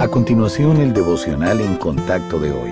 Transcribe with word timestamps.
A 0.00 0.08
continuación, 0.08 0.78
el 0.78 0.94
devocional 0.94 1.60
en 1.60 1.76
contacto 1.76 2.38
de 2.38 2.52
hoy. 2.52 2.70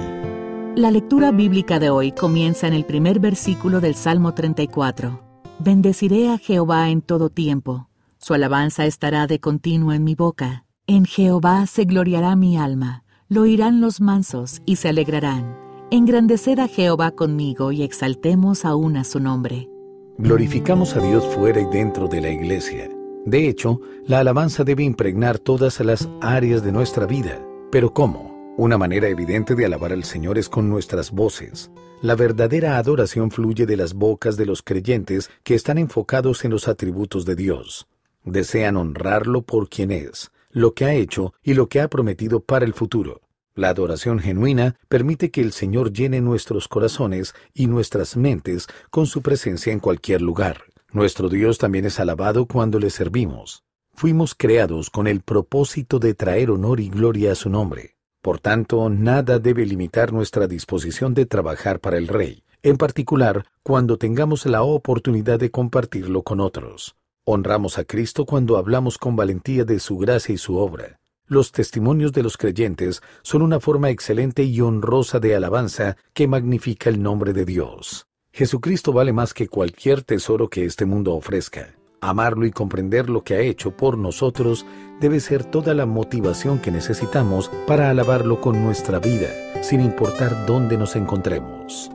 La 0.77 0.90
lectura 0.90 1.30
bíblica 1.30 1.79
de 1.79 1.90
hoy 1.90 2.11
comienza 2.12 2.66
en 2.66 2.72
el 2.72 2.87
primer 2.87 3.21
versículo 3.21 3.82
del 3.82 3.95
Salmo 3.95 4.32
34. 4.32 5.21
Bendeciré 5.59 6.30
a 6.30 6.38
Jehová 6.38 6.88
en 6.88 7.03
todo 7.03 7.29
tiempo. 7.29 7.91
Su 8.17 8.33
alabanza 8.33 8.87
estará 8.87 9.27
de 9.27 9.41
continuo 9.41 9.93
en 9.93 10.04
mi 10.04 10.14
boca. 10.14 10.64
En 10.87 11.04
Jehová 11.04 11.66
se 11.66 11.84
gloriará 11.84 12.34
mi 12.34 12.56
alma. 12.56 13.04
Lo 13.29 13.42
oirán 13.42 13.82
los 13.82 14.00
mansos 14.00 14.62
y 14.64 14.76
se 14.76 14.88
alegrarán. 14.88 15.54
Engrandeced 15.90 16.58
a 16.60 16.66
Jehová 16.66 17.10
conmigo 17.10 17.72
y 17.72 17.82
exaltemos 17.82 18.64
aún 18.64 18.96
a 18.96 19.04
su 19.04 19.20
nombre. 19.20 19.68
Glorificamos 20.16 20.96
a 20.96 21.00
Dios 21.00 21.26
fuera 21.26 21.60
y 21.60 21.66
dentro 21.66 22.08
de 22.08 22.22
la 22.22 22.30
iglesia. 22.30 22.88
De 23.25 23.48
hecho, 23.48 23.80
la 24.07 24.21
alabanza 24.21 24.64
debe 24.64 24.84
impregnar 24.84 25.39
todas 25.39 25.80
las 25.80 26.09
áreas 26.21 26.62
de 26.62 26.73
nuestra 26.73 27.07
vida. 27.07 27.45
¿Pero 27.70 27.92
cómo? 27.92 28.55
Una 28.56 28.79
manera 28.79 29.09
evidente 29.09 29.55
de 29.55 29.66
alabar 29.66 29.92
al 29.92 30.05
Señor 30.05 30.38
es 30.38 30.48
con 30.48 30.69
nuestras 30.69 31.11
voces. 31.11 31.70
La 32.01 32.15
verdadera 32.15 32.78
adoración 32.78 33.30
fluye 33.30 33.66
de 33.66 33.77
las 33.77 33.95
bocas 33.95 34.37
de 34.37 34.47
los 34.47 34.62
creyentes 34.62 35.30
que 35.42 35.55
están 35.55 35.78
enfocados 35.78 36.45
en 36.45 36.51
los 36.51 36.69
atributos 36.69 37.25
de 37.25 37.37
Dios. 37.37 37.87
Desean 38.25 38.77
honrarlo 38.77 39.42
por 39.42 39.69
quien 39.69 39.91
es, 39.91 40.30
lo 40.50 40.75
que 40.75 40.87
ha 40.87 40.95
hecho 40.95 41.34
y 41.42 41.55
lo 41.55 41.69
que 41.69 41.80
ha 41.80 41.89
prometido 41.89 42.41
para 42.41 42.64
el 42.64 42.75
futuro. 42.75 43.20
La 43.55 43.70
adoración 43.70 44.20
genuina 44.20 44.77
permite 44.89 45.30
que 45.30 45.41
el 45.41 45.53
Señor 45.53 45.92
llene 45.92 46.20
nuestros 46.20 46.69
corazones 46.69 47.34
y 47.55 47.66
nuestras 47.66 48.16
mentes 48.16 48.69
con 48.91 49.06
su 49.06 49.20
presencia 49.20 49.73
en 49.73 49.80
cualquier 49.80 50.23
lugar. 50.23 50.62
Nuestro 50.91 51.28
Dios 51.28 51.59
también 51.59 51.84
es 51.84 52.01
alabado 52.01 52.47
cuando 52.47 52.78
le 52.78 52.88
servimos. 52.88 53.62
Fuimos 53.92 54.34
creados 54.34 54.88
con 54.88 55.06
el 55.06 55.20
propósito 55.20 55.98
de 55.98 56.14
traer 56.14 56.51
honor 56.51 56.80
y 56.80 56.88
gloria 56.88 57.33
a 57.33 57.34
su 57.34 57.51
nombre. 57.51 57.97
Por 58.23 58.41
tanto, 58.41 58.88
nada 58.88 59.39
debe 59.39 59.66
limitar 59.66 60.14
nuestra 60.14 60.47
disposición 60.47 61.12
de 61.12 61.27
trabajar 61.27 61.78
para 61.81 61.98
el 61.98 62.09
Rey, 62.09 62.42
en 62.62 62.78
particular 62.78 63.44
cuando 63.62 63.98
tengamos 63.98 64.47
la 64.47 64.62
oportunidad 64.62 65.39
de 65.39 65.50
compartirlo 65.50 66.22
con 66.22 66.41
otros. 66.41 66.97
Honramos 67.27 67.77
a 67.77 67.84
Cristo 67.84 68.25
cuando 68.25 68.56
hablamos 68.56 68.97
con 68.97 69.14
valentía 69.14 69.66
de 69.66 69.81
su 69.81 69.98
gracia 69.98 70.34
y 70.34 70.39
su 70.39 70.56
obra. 70.56 71.00
Los 71.27 71.53
testimonios 71.53 72.14
de 72.14 72.22
los 72.22 72.39
creyentes 72.39 73.03
son 73.20 73.42
una 73.42 73.61
forma 73.61 73.91
excelente 73.91 74.42
y 74.42 74.62
honrosa 74.62 75.20
de 75.20 75.36
alabanza 75.36 75.98
que 76.14 76.27
magnifica 76.27 76.89
el 76.89 77.03
nombre 77.03 77.34
de 77.34 77.44
Dios. 77.44 78.06
Jesucristo 78.39 78.92
vale 78.92 79.12
más 79.12 79.34
que 79.34 79.48
cualquier 79.48 80.03
tesoro 80.03 80.48
que 80.48 80.64
este 80.64 80.84
mundo 80.84 81.12
ofrezca. 81.17 81.75
Amarlo 82.00 82.47
y 82.47 82.53
comprender 82.53 83.11
lo 83.11 83.25
que 83.25 83.34
ha 83.34 83.41
hecho 83.41 83.77
por 83.77 83.98
nosotros 83.98 84.64
debe 85.00 85.19
ser 85.19 85.42
toda 85.42 85.75
la 85.75 85.86
motivación 85.86 86.61
que 86.61 86.70
necesitamos 86.70 87.50
para 87.66 87.91
alabarlo 87.91 88.41
con 88.41 88.62
nuestra 88.62 89.00
vida, 89.00 89.27
sin 89.61 89.81
importar 89.81 90.47
dónde 90.47 90.78
nos 90.78 90.94
encontremos. 90.94 91.91